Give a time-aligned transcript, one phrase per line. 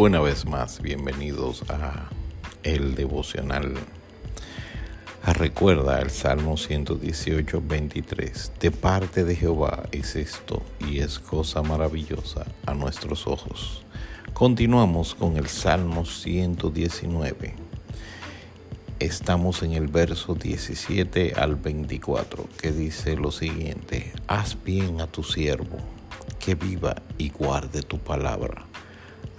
[0.00, 2.08] Una vez más, bienvenidos a
[2.62, 3.74] el devocional.
[5.22, 8.52] Ah, recuerda el Salmo 118, 23.
[8.58, 13.84] De parte de Jehová es esto y es cosa maravillosa a nuestros ojos.
[14.32, 17.56] Continuamos con el Salmo 119.
[19.00, 24.14] Estamos en el verso 17 al 24 que dice lo siguiente.
[24.28, 25.76] Haz bien a tu siervo,
[26.38, 28.69] que viva y guarde tu palabra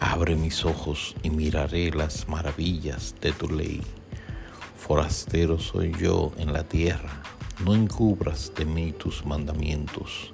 [0.03, 3.83] Abre mis ojos y miraré las maravillas de tu ley.
[4.75, 7.21] Forastero soy yo en la tierra,
[7.63, 10.33] no encubras de mí tus mandamientos.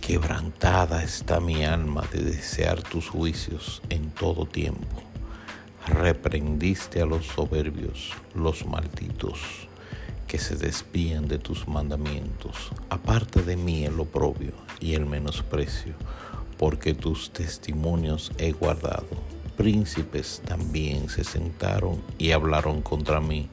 [0.00, 5.02] Quebrantada está mi alma de desear tus juicios en todo tiempo.
[5.86, 9.38] Reprendiste a los soberbios, los malditos,
[10.26, 12.72] que se despían de tus mandamientos.
[12.88, 15.92] Aparte de mí el oprobio y el menosprecio
[16.58, 19.06] porque tus testimonios he guardado.
[19.56, 23.48] Príncipes también se sentaron y hablaron contra mí,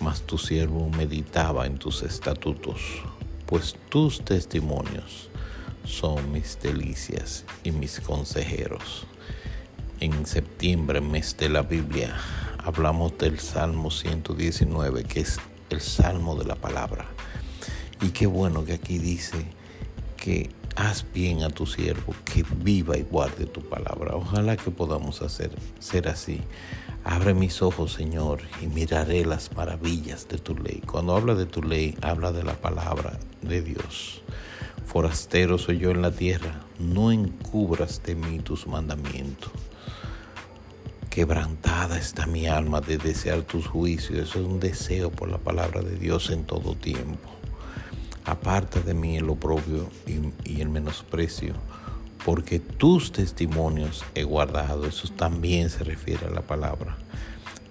[0.00, 2.80] mas tu siervo meditaba en tus estatutos,
[3.46, 5.30] pues tus testimonios
[5.84, 9.06] son mis delicias y mis consejeros.
[10.00, 12.16] En septiembre, mes de la Biblia,
[12.58, 15.38] hablamos del Salmo 119, que es
[15.70, 17.06] el Salmo de la palabra.
[18.02, 19.46] Y qué bueno que aquí dice
[20.16, 24.14] que haz bien a tu siervo, que viva y guarde tu palabra.
[24.14, 26.40] Ojalá que podamos hacer ser así.
[27.02, 30.82] Abre mis ojos, Señor, y miraré las maravillas de tu ley.
[30.86, 34.22] Cuando habla de tu ley, habla de la palabra de Dios.
[34.84, 39.50] Forastero soy yo en la tierra, no encubras de mí tus mandamientos.
[41.10, 44.28] Quebrantada está mi alma de desear tus juicios.
[44.28, 47.30] Eso es un deseo por la palabra de Dios en todo tiempo.
[48.26, 49.88] Aparta de mí el oprobio
[50.44, 51.54] y, el menosprecio,
[52.24, 54.84] porque tus testimonios he guardado.
[54.84, 56.96] Eso también se refiere a la palabra.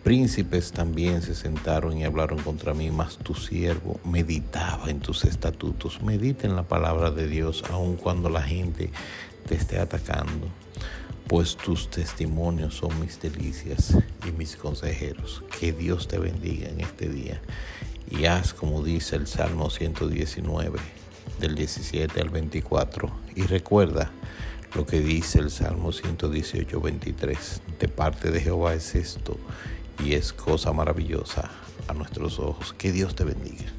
[0.06, 6.02] Príncipes también se sentaron y hablaron contra mí, mas tu siervo meditaba en tus estatutos.
[6.02, 8.92] Medita en la palabra de Dios, aun cuando la gente
[9.48, 10.48] te esté atacando,
[11.28, 15.44] pues tus testimonios son mis delicias y mis consejeros.
[15.60, 17.42] Que Dios te bendiga en este día
[18.10, 20.80] y haz como dice el Salmo 119
[21.40, 24.12] del 17 al 24 y recuerda
[24.76, 29.38] lo que dice el Salmo 118 23 de parte de Jehová es esto
[30.04, 31.50] y es cosa maravillosa
[31.88, 32.74] a nuestros ojos.
[32.74, 33.75] Que Dios te bendiga